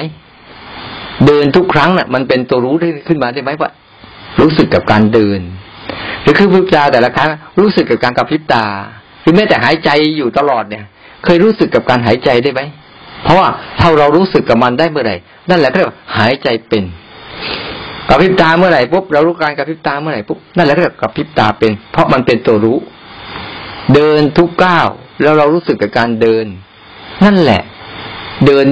[1.27, 3.71] เดินทุกครั้งน่ะ มันเป็นตัวรู้ได้ขึ้นมาได้ไหมว่า
[4.41, 5.41] รู้สึกกับการเดิน
[6.23, 8.65] หรือคือพิบตาแต่ละครั้ง รู้สึกกับการกระพริบตา
[9.23, 10.85] หรือแม้แต่หายใจอยู่ตลอดเนี่ย
[11.25, 12.63] เคยรู้สึกกับการหายใจได้ไหม
[13.25, 13.49] เพราะว่า
[13.81, 15.17] ถ้าเรารู้สึกกับมันได้เมื่อไหร่
[15.51, 16.85] นั่นแหละเรียกว่าหายใจเป็น
[18.09, 22.79] กระพริบตาเมื่อไหร่ปุ๊บเรารู้การกระพริบตาเมื่อไหร่ปุ๊บนั่นแหละเรียกกระพริบตาเป็น เพราะมันเป็นตัวรู้
[23.95, 24.89] เดินทุกก้าว
[25.23, 26.47] แล้วเรารู้สึกกับการเดิน
[27.25, 27.63] นั่นแหละ
[28.47, 28.67] เดิน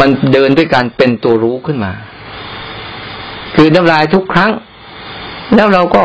[0.00, 1.92] มันเดินด้วยการเป็นตัวรู้ขึ้นมา
[3.56, 4.50] คือน้ำลายทุกครั้ง
[5.54, 6.02] แล้วเราก็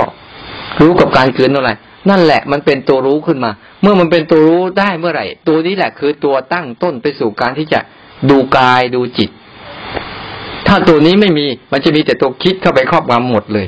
[0.81, 1.77] รู้กับการเกินน้ำลาย
[2.09, 3.51] นั่นแหละมันเป็นตัวรู้ขึ้นมา
[3.81, 7.79] เมื่อมันเป็นตัวรู้ได้เมื่อไหร่ ตัวนี้แหละคือตัวตั้งต้นไปสู่การที่จะ
[8.29, 9.29] ดูกายดูจิต
[10.67, 13.67] ถ้าตัวนี้ไม่มีมันจะมีแต่ตัวคิดเข้าไปครอบงำหมดเลย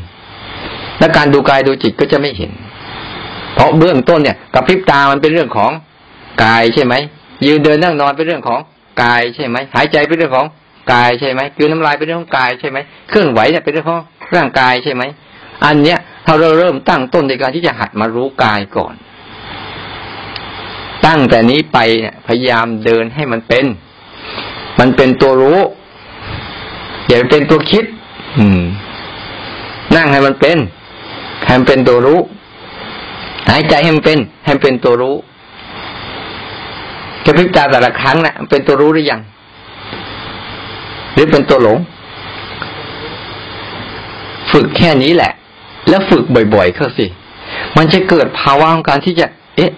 [0.99, 2.51] และการดูกายดูจิตก็จะไม่เห็น
[3.55, 5.71] เพราะเบื้องต้นเนี่ยกับพริบตามันเป็นเรื่องของ
[6.43, 6.93] กายใช่ไหม
[7.45, 8.59] ยืนเดินนั่งนอนเป็นเรื่องของ
[9.01, 10.47] กายใช่ไหมหายใจเป็นเรื่องของ
[10.93, 12.77] กายใช่ไหมกืนน้ำลายเป็นเรื่องของกายใช่ไหม
[13.10, 14.01] เคลื่อนไหวเนี่ยเป็นเรื่องของ
[14.36, 15.03] ร่างกายใช่ไหม
[15.65, 18.93] อันเนี้ยถ้าเราเริ่มตั้งต้นในการที่จะหัดมารู้กายก่อน
[21.05, 23.65] ตั้งแต่นี้ไปเนี่ยพยายามเดินให้มันเป็น
[24.79, 25.60] มันเป็นตัวรู้
[27.08, 27.86] อย่าเป็นตัวคิด
[28.38, 28.62] อืม
[29.95, 30.58] นั่งให้มันเป็น
[31.45, 32.19] ให้มันเป็นตัวรู้
[33.49, 35.15] หายใจให้มันเป็นให้มันเป็นตัวรู้
[37.25, 39.21] กระพริบตาแต่ละครั้งนะ่ะเป็นตัวรู้หรือยัง
[41.13, 41.77] หรือเป็นตัวหลง
[44.51, 45.31] ฝึกแค่นี้แหละ
[45.89, 47.05] แล้วฝึกบ่อยๆเข้าสิ
[47.77, 49.71] มันจะเกิดภาวะของการที่จะ เอ๊ะ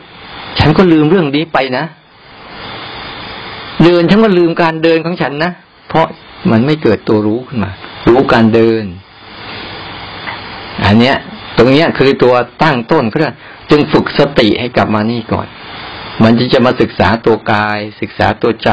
[0.60, 1.84] ฉันก็ลืมเรื่องนี้ไปนะ
[3.84, 5.52] เดินฉันก็ลืมการเดินของฉันนะ
[5.90, 6.06] เพราะ
[6.52, 7.72] มันไม่เกิดตัวรู้ขึ้นมา
[8.08, 8.84] รู้การเดิน
[10.86, 11.16] อันเนี้ย
[11.58, 13.18] ตรงเนี้ยคือตัวตั้งต้นก็
[13.72, 15.48] จึงฝึกสติให้กลับมานี่ก่อน
[16.24, 18.72] มันจะจะมาศึกษาตัวกาย ศึกษาตัวใจ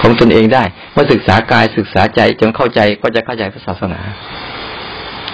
[0.00, 4.00] ของตนเองได้ เมื่อศึกษากายศึกษาใจจนเข้าใจก็จะเข้าใจพระศาสนา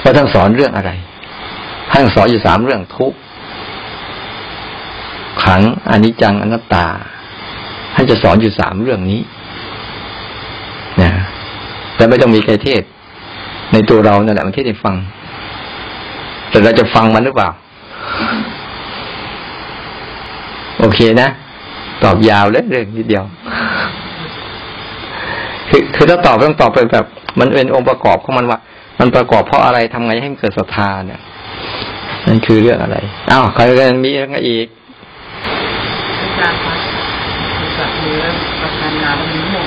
[0.02, 0.90] ว่าท่านสอนเรื่องอะไร
[1.92, 3.14] ท่านสอนอยู่สามเรื่องทุก
[5.44, 6.86] ขังอนิจจังอนัตตา
[7.94, 9.20] ท่านจะสอนอยู่สามเรื่องนี้
[11.02, 11.10] นะ
[11.96, 12.82] แต่ไม่ต้องมีใครเทศ
[13.72, 14.96] ในตัวเรานั่นแหละมันเทศให้ฟัง
[16.50, 17.50] แต่เราจะฟังมันหรือเปล่า
[20.80, 21.28] โอเคนะ
[22.04, 23.24] ตอบยาวเลยเรื่องนิดเดียว
[25.68, 27.06] คือคือถ้าตอบต้องตอบไปแบบ
[27.40, 28.58] มันเป็นองค์ประกอบของมันว่า
[29.00, 31.20] มันประกอบเพราะอะไรทำไงให้มันเกิดศรัทธาเนี่ย
[32.26, 32.96] นั่นคือเรื่องอะไร
[33.30, 34.66] อ้าวใครกันมีอะไรอีก
[36.20, 36.74] อาจารย์คะ
[37.78, 38.24] จากเนื้อ
[38.60, 39.66] ประทานงานมันม่วง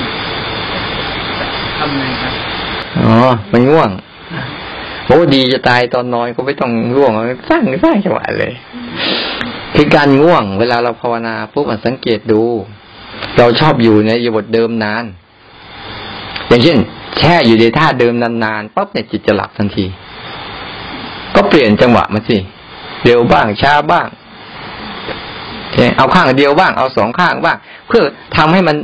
[1.78, 2.32] ทำไงครับ
[3.00, 3.14] อ๋อ
[3.52, 3.90] มันง่วง
[5.06, 7.10] โอ้ดีจะตายตอนนอนก็ไม่ต้องง่วง
[7.48, 8.52] สร้างสร้างจังหวะเลย
[9.74, 12.42] คือการง่วง เวลาเราภาวนาปุ๊บสังเกตดู
[13.38, 15.04] เราชอบอยู่ในยบทเดิมนาน
[16.48, 16.78] อย่างเช่น
[17.18, 19.86] แช่อยู่ในท่าเดิมนานๆปั๊บเนี่ยจิตจะหลับทันที
[21.34, 22.36] ก็เปลี่ยนจังหวะมาสิ
[23.04, 24.06] เร็วบ้างช้าบ้าง
[25.96, 27.56] เอาข้างเดียวบ้างเอาสองข้างบ้าง
[27.88, 28.02] เพื่อ
[28.36, 28.76] ทำให้มัน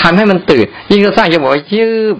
[0.00, 2.16] ทำให้มันตื่น ยิ่งเราสร้างจังหวะยืบ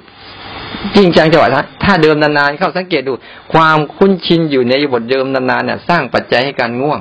[0.97, 1.49] จริงจังจังหวะ
[1.85, 3.13] ถ้าเดิมนานๆเข้าสังเกตดู
[3.53, 7.01] ความคุ้นชินอยู่ในบทเดิมนานๆเนี่ยสร้างปัจจัยให้การง่วง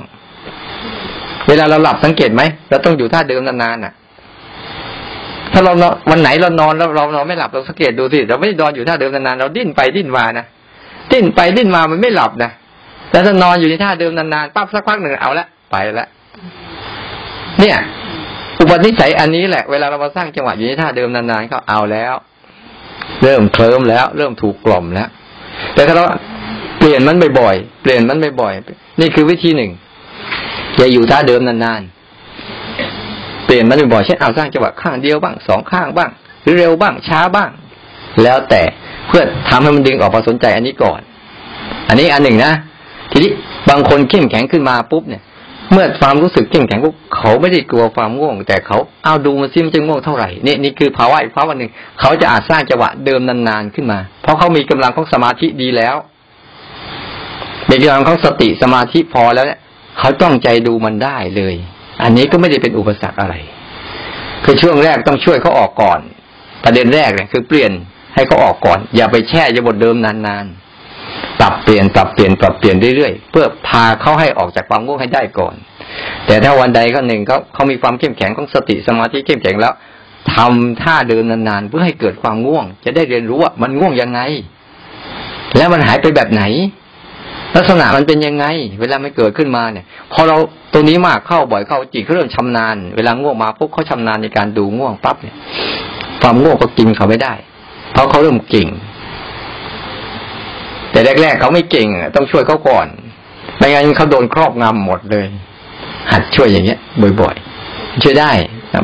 [1.48, 3.92] เวลาเราหลับสังเกตไหมเราต้องอยู่ท่าเดิมนานๆน่ะ
[5.52, 5.72] ถ้าเรา
[6.10, 10.44] วันไหนเรานอนแล้วเรานอนไม่หลับเราสังเกตดูสิเราไม่นอนอยู่ท่าเดิมนานๆเราดิ้นไปดิ้นมานะ
[11.12, 12.50] ดิ้นไปดิ้นมามันไม่หลับนะ
[13.10, 16.08] แต่ถ้านอนอยู่ในท่าเดิมนานๆปั๊บสักพักหนึ่งเอาละไปละ
[17.60, 17.76] เนี่ย
[18.58, 22.14] อุปนิสัยอันนี้แหละเวลาเรามาสร้างจังหวะอยู่ในท่าเดิมนานๆก็เอาแล้ว
[23.22, 25.08] เริ่มเคลิ้มแล้ว เริ่มถูกกล่อมแล้ว
[25.74, 26.04] แต่ถ้าเรา
[26.78, 29.70] เปลี่ยนมันบ่อยๆเปลี่ยนมันบ่อยๆนี่คือวิธีหนึ่ง
[30.76, 36.10] อย่าอยู่ท่าเดิมนานๆ เปลี่ยนมันบ่อยเช่นเอาสร้างจังหวะข้างเดียวบ้างสองข้างบ้าง
[36.42, 37.50] หรือเร็วบ้างช้าบ้าง
[38.22, 38.62] แล้วแต่
[39.08, 41.00] เพื่อทำให้มันดึงออกมาสนใจอันนี้ก่อน
[41.88, 42.52] อันนี้อันหนึ่งนะ
[43.10, 43.30] ทีนี้
[43.68, 45.22] บางคนเข้มแข็งขึ้นมาปุ๊บเนี่ย
[45.72, 55.96] เมื่อความรู้สึกเข้มแข็งพวกเขาไม่ได้กลัวความง่วง แต่เขาเอาดูมันซิมจะง่วงเท่าไหร่นี่นี่คือภาวะอีกภาวะหนึ่งเขาจะอาจสร้างจังหวะเดิมนานๆขึ้นมา เพราะเขามีกำลังของสมาธิดีแล้ว
[57.70, 59.60] มีกำลังของสติสมาธิพอแล้วเนี่ย
[59.98, 61.54] เขาต้องใจดูมันได้เลย
[62.02, 63.34] อันนี้ก็ไม่ได้เป็นอุปสรรคอะไร
[64.44, 66.00] คือช่วงแรกต้องช่วยเขาออกก่อน
[66.64, 67.70] ประเด็นแรกเนี่ยคือเปลี่ยน
[68.14, 75.54] ให้เขาออกก่อน อย่าไปแช่ยบทเดิมนานๆปรับเปลี่ยนปรับเปลี่ยนปรับเปลี่ยนเรื่อยๆเพื่อพาเขาให้ออกจากความง่วงให้ได้ก่อน
[76.26, 79.72] แต่ถ้าวันใดก็หนึ่งเขาเขามีความเข้มแข็งของสติสมาธิเข้มแข็งแล้ว
[80.34, 84.20] ทำท่าเดินนานๆเพื่อให้เกิดความง่วง จะได้เรียนรู้ว่ามันง่วงยังไง
[85.56, 86.42] แล้วมันหายไปแบบไหน
[87.54, 88.44] ลักษณะมันเป็นยังไง
[88.80, 90.36] เวลาไม่เกิดขึ้นมาเนี่ย พอเรา
[90.72, 95.36] ตัวนี้มากเข้าบ่อยเข้าจิตเขาเริ่มชำนาญ เวลาง่วงมาพวกเขาชำนาญในการดูง่วงปั๊บเนี่ย
[96.22, 97.34] ความง่วงก็กินเขาไม่ได้
[97.92, 98.68] เพราะเขาเริ่มเก่ง
[100.90, 102.86] แต่แรก ๆ เขาไม่เก่งต้องช่วยเขาก่อน
[103.58, 105.26] ไม่งั้นเขาโดนครอบงำหมดเลย
[106.12, 106.78] หัดช่วยอย่างเงี้ย
[107.20, 108.30] บ่อยๆช่วยได้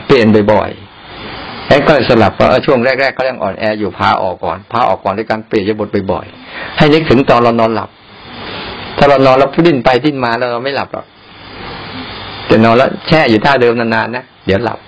[0.07, 7.89] เปลี่ยนบ่อยๆแล้วก็สลับว่าช่วงแรกๆเขายังอ่อนแออยู่พาออกก่อนพาออกก่อนด้วยการเปลี่ยนบทบ่อยๆให้นึกถึงตอนเรานอนหลับ
[9.03, 11.07] ถ้าเรานอนแล้วดิ้นไปดิ้นมาแล้วเราไม่หลับหรอก
[12.47, 14.79] แต่นอนแล้วแช่อยู่ท่าเดิมนานๆนะเดี๋ยวหลับ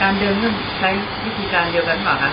[0.00, 0.48] การเดินก็
[0.78, 0.88] ใช้
[1.24, 2.30] วิธีการเดียวกันเปล่าคะ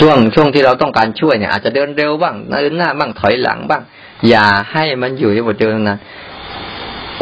[0.00, 3.82] ช่วงช่วงที่เราต้องการช่วยเนี่ยอาจจะเดินเร็วบ้างเดินหน้าบ้างถอยหลังบ้าง
[4.28, 5.90] อย่าให้มันอยู่ในบทเดียวนั้น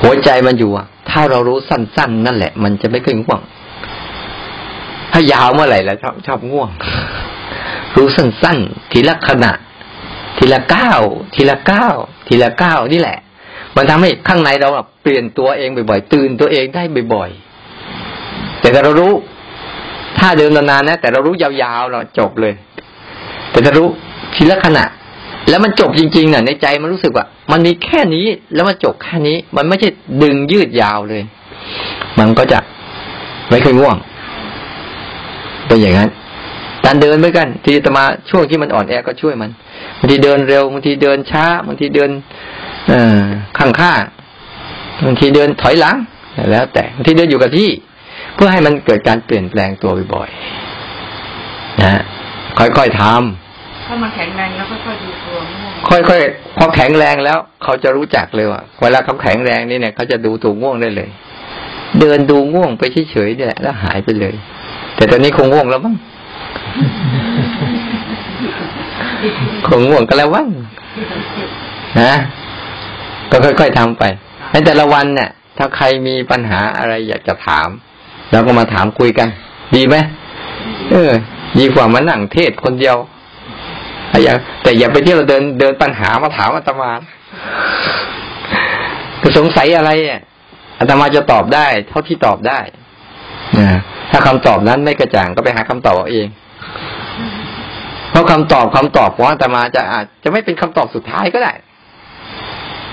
[0.00, 3.40] หัวใจมันอยู่อะ ถ้าเรารู้สั้น ๆ นั่นแหละ มันจะไม่เคยง่วง
[5.12, 6.68] ถ้ายาวเมื่อไหร่แล้วชอบชอบง่วง
[7.96, 9.52] รู้สั้นๆทีละขณะ
[10.38, 11.00] ทีละก้าว
[11.34, 11.94] ทีละก้าว
[12.28, 13.18] ทีละก้าวนี่แหละ
[13.76, 14.68] มันทำให้ข้างในเรา
[15.02, 16.82] เปลี่ยนตัวเองบ่อยๆตื่นตัวเองได้
[17.14, 19.12] บ่อยๆแต่เรารู้
[20.18, 22.54] ถ้าเดินนานๆนะแต่เรารู้ยาวๆเราจบเลย
[23.50, 23.88] แต่ถ้ารู้
[24.34, 24.84] ทีละขณะ
[25.48, 29.88] แล้วมันจบจริงๆเนี่ยในใจมันรู้สึกว่า มันมีแค่นี้แล้วมันจบแค่นี้ มันไม่ใช่
[30.22, 31.22] ดึงยืดยาวเลย
[32.18, 32.58] มันก็จะ
[33.50, 33.96] ไม่เคยง่วง
[35.66, 36.10] เป็นอย่างนั้น
[36.84, 39.50] การเดินเหมือนกัน ที่ตมาช่วงที่มันอ่อนแอก็ช่วยมัน
[39.98, 42.10] บางทีเดินเร็วบางทีเดินช้าบางทีเดิน
[42.88, 43.22] เออ
[43.58, 44.00] ข้างข้าง
[45.06, 45.96] บางทีเดินถอยหลัง
[46.52, 47.70] แล้ว แต่บางทีเดินอยู่กับที่
[48.34, 52.02] เพื่อให้มันเกิดการเปลี่ยนแปลงตัวบ่อยๆนะ
[52.58, 61.08] ค่อยๆทำถ้ามันแข็งแรงแล้วค่อยๆดูตัวง่วงค่อยๆพอแข็งแรงแล้ว เขาจะรู้จักเลยว่าเวลาเขาแข็งแรงนี่เนี่ยเขาจะดูตัวง่วงได้เลย
[62.00, 64.34] เดินดูง่วงไปเฉยๆเนี่ยแล้วหายไปเลย
[64.96, 65.94] แต่ตอนนี้คงง่วงแล้วมั้ง
[69.66, 70.48] คงง่วงกันแล้วมั้ง
[72.00, 72.14] นะ
[73.30, 74.02] ก็ค่อย ๆทำไป
[74.52, 77.68] ในแต่ละวันเนี่ย ถ้าใครมีปัญหาอะไรอยากจะถาม
[78.30, 79.28] เราก็มาถามคุยกัน
[79.74, 79.96] ดีไหม
[80.90, 81.10] เออ
[81.58, 82.96] ดีกว่ามานั่งเทศคนเดียว
[84.22, 86.90] อย่าแต่อย่าไปที่เราเดินเดินปัญหามาถามอาตมา
[89.20, 90.20] คือสงสัยอะไรอะ
[90.78, 92.58] อาตมาจะตอบได้ เท่าที่ตอบได้
[93.58, 93.68] นะ
[94.10, 96.26] ถ้าคำตอบนั้นไม่กระจ่างก็ไปหาคำตอบเอาเอง
[98.10, 101.52] เพราะคำตอบคำตอบของอาตมาจะอาจจะไม่เป็นคำตอบสุดท้ายก็ได้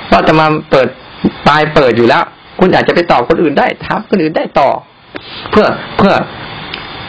[0.08, 0.88] เพราะอาตมาเปิด
[1.48, 2.24] ปลายเปิดอยู่แล้ว
[2.60, 4.70] คุณอาจจะไปตอบคนอื่นได้ถามคนอื่นได้ต่อ
[5.52, 5.66] เพื่อ
[5.98, 6.14] เพื่อ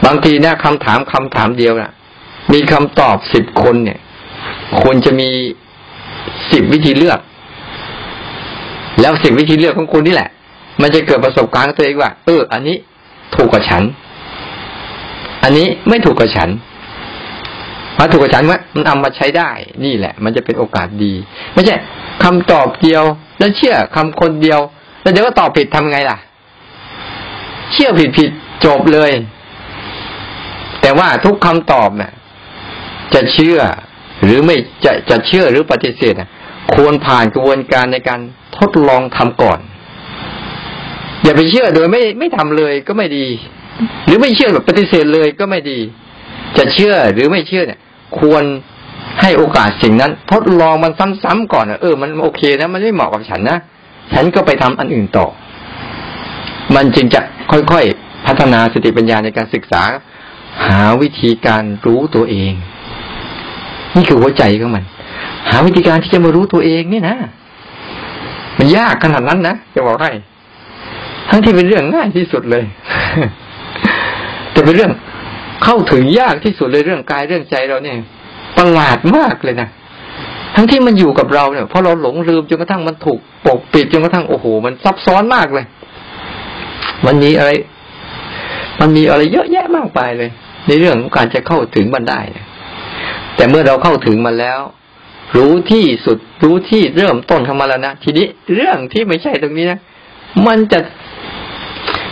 [0.05, 1.91] บางทีเนี่ยคำถามคำถามเดียวนะ่ะ
[2.53, 3.99] มีคำตอบสิบคนเนี่ย
[4.81, 5.29] ควรจะมี
[6.51, 7.19] สิบวิธีเลือก
[9.01, 10.29] แล้วสิบวิธีเลือกของคุณนี่แหละ
[10.81, 12.75] มันจะเกิดประสบการณ์ตัวเองว่าเออ อันนี้
[13.35, 13.83] ถูกกับฉัน
[15.43, 16.49] อันนี้ไม่ถูกกับฉัน
[17.99, 19.49] มาถูกกับฉันว่ามันเอามาใช้ได้
[19.83, 21.13] นี่แหละ มันจะเป็นโอกาสดี
[21.53, 21.75] ไม่ใช่
[22.23, 23.03] คำตอบเดียว
[23.39, 24.59] แล้วเชื่อคำคนเดียว
[25.01, 26.17] แล้วเดี๋ยวก็ตอบผิดทำไงล่ะ
[27.73, 28.29] เชื่อผิดผิด
[28.65, 29.11] จบเลย
[30.81, 32.11] แต่ว่าทุกคำตอบเนี่ย
[33.13, 33.59] จะเชื่อ
[34.23, 34.55] หรือไม่
[34.85, 36.13] จะจะเชื่อหรือปฏิเสธ
[36.73, 38.19] ควรผ่านกระบวนการในการ
[38.57, 39.59] ทดลองทำก่อน
[41.23, 43.27] อย่าไปเชื่อโดยไม่ไม่ทำเลยก็ไม่ดี
[44.05, 45.79] หรือไม่เชื่อแบบปฏิเสธเลยก็ไม่ดี
[46.57, 47.79] จะเชื่อหรือไม่เชื่อเนี่ย
[48.19, 48.43] ควร
[49.21, 50.91] ให้โอกาสสิ่งนั้นทดลองมัน
[51.23, 53.57] ซ้ำๆก่อนเออมันโอเคนะมันไม่เหมาะกับฉันนะ
[54.13, 55.27] ฉันก็ไปทำอันอื่นต่อ
[56.75, 59.81] มันจึงจะค่อยๆพัฒนาสติปัญญาในการศึกษา
[60.67, 62.53] หาวิธีการรู้ตัวเอง
[63.95, 64.83] นี่คือหัวใจของมัน
[65.49, 67.17] หาวิธีการที่จะมารู้ตัวเองนี่นะ
[68.57, 70.11] มันยากขนาดนั้นนะจะบอกให้
[71.29, 72.63] ทั้งที่เป็นเรื่องง่ายที่สุดเลย
[74.51, 74.91] แต่เป็นเรื่อง
[75.63, 77.95] เข้าถึงยากที่สุดเลยเรื่องกายเรื่องใจเราเนี่ย
[78.57, 79.69] ประหลาดมากเลยนะ
[80.55, 85.65] ทั้งที่มันอยู่กับเราเนี่ยเพราะเราหลงลืมจนกระทั่งมันถูกปกปิดจนกระทั่งโอ้โห มันซับซ้อนมากเลย
[87.05, 87.51] มันมีอะไร
[88.79, 90.29] มันมีอะไรเยอะแยะมากไปเลย
[90.67, 92.19] ในเรื่องของการจะเข้าถึงมันได้
[93.35, 94.59] แต่เมื่อเราเข้าถึงมันแล้ว
[95.37, 99.79] รู้ที่สุดรู้ที่เริ่มต้นเข้ามาแล้วนะทีนี้เรื่องที่ไม่ใช่ตรงนี้นะ
[100.47, 100.79] มันจะ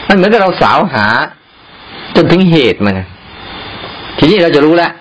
[0.07, 1.05] มันเหมือนกับเราสาวหา
[2.15, 3.07] จนถึงเหตุมันนะ
[4.17, 4.91] ทีนี้เราจะรู้แล้ว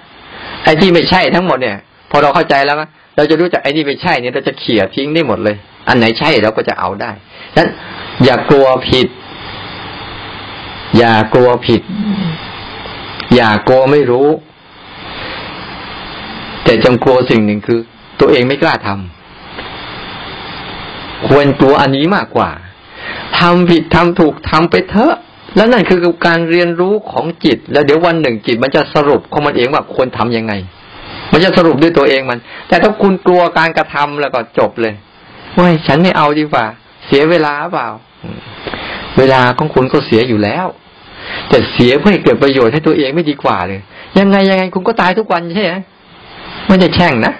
[0.64, 1.76] ไอ้ที่ไม่ใช่ทั้งหมดเนี่ย
[2.10, 5.56] พอเราเข้าใจแล้วนะเราจะรู้จักไอ้นี่ไม่ใช่เนี่ยเราจะเขี่ยทิ้งได้หมดเลย
[5.88, 7.10] อันไหนใช่เราก็จะเอาได้
[7.56, 7.68] นั้น
[8.24, 9.08] อย่ากลัวผิด
[10.98, 11.82] อย่ากลัวผิด
[13.34, 14.28] อย่ากลัวไม่รู้
[16.64, 17.80] แต่จงกลัวสิ่งหนึ่งคือ
[18.20, 22.50] ตัวเองไม่กล้าทำควรกลัวอันนี้มากกว่า
[23.38, 25.14] ทำผิดทำถูกทำไปเถอะ
[25.56, 30.52] แล้วนั่นคือการเรียนรู้ของจิต แล้วเดี๋ยววันหนึ่งจิตมันจะสรุปของมันเองว่าควรทํำยังไง
[31.32, 32.38] มันจะสรุปด้วยตัวเองมัน
[32.68, 34.94] แต่ถ้าคุณกลัวการกระทำแล้วก็จบเลย
[35.58, 36.64] ว่าฉันไม่เอาดีกว่า
[37.06, 37.88] เสียเวลาเปล่า
[39.18, 40.66] เวลาของคุณก็เสียอยู่แล้ว
[41.48, 43.80] แต่เสียเพื่อให้เกิดประโยชน์ให้ตัวเองไม่ดีกว่าเลย
[44.18, 45.74] ยังไงยังไงคุณก็ตายทุกวันใช่ไหม
[46.68, 47.34] ไม่ได้แช่งนะ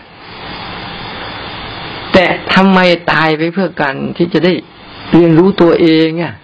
[2.12, 2.79] แต่ทำไม
[3.12, 4.53] ตายไปเพื่อกันที่จะได้
[5.12, 6.35] เรียนรู้ตัวเองอะ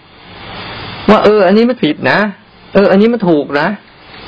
[1.10, 2.18] ว่าเออ อันนี้มันผิดนะ
[2.74, 3.68] เออ อันนี้มันถูกนะ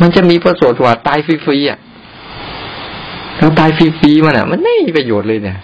[0.01, 1.79] มันจะมีประโยชน์ว่าตายฟรีๆอะ
[3.38, 5.57] เราตายฟรีๆมันอะ มันไม่มีประโยชน์เลยเนี่ย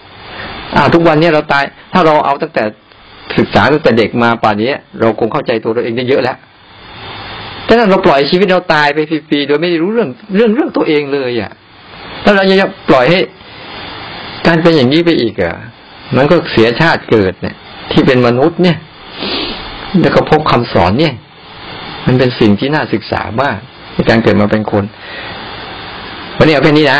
[0.75, 2.63] อ่า ทุกวันนี้เราตาย ถ้าเราเอาตั้งแต่
[3.37, 6.37] ศึกษาตั้งแต่เด็กมาป่านนี้เราคงเข้าใจตัวเราเองได้เยอะแล้ว
[7.65, 11.51] แต่ถ้าเราปล่อยชีวิตเราตายไปฟรีๆโดยไม่ได้รู้เรื่องเรื่องเรื่องตัวเองเลยอะ
[12.21, 13.19] แล้วเราจะปล่อยให้
[14.47, 15.53] การเป็นอย่างนี้ไปอีกอะ
[16.17, 17.55] มันก็เสียชาติเกิดเนี่ย
[17.91, 18.77] ที่เป็นมนุษย์เนี่ย
[20.01, 21.13] แล้วก็พบคำสอนเนี่ย
[22.05, 23.57] มันเป็นสิ่งที่น่าศึกษามาก
[23.93, 24.83] ในการเกิดมาเป็นคน
[26.37, 26.99] วันนี้เอาแค่นี้นะ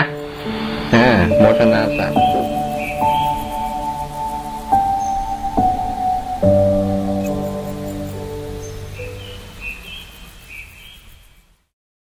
[0.95, 1.07] อ่า
[1.39, 2.36] โมทนาสาธุ